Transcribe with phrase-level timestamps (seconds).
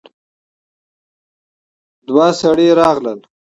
[2.07, 3.19] دوه سړي راغلل.